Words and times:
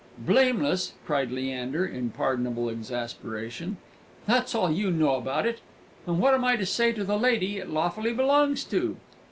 "Blameless!" 0.17 0.93
cried 1.05 1.29
Leander, 1.29 1.85
in 1.85 2.09
pardonable 2.09 2.69
exasperation. 2.71 3.77
"That's 4.25 4.55
all 4.55 4.71
you 4.71 4.89
know 4.89 5.13
about 5.15 5.45
it! 5.45 5.59
And 6.07 6.17
what 6.19 6.33
am 6.33 6.43
I 6.43 6.55
to 6.55 6.65
say 6.65 6.91
to 6.91 7.03
the 7.03 7.19
lady 7.19 7.57
it 7.59 7.69
lawfully 7.69 8.11
belongs 8.11 8.63
to?" 8.63 8.95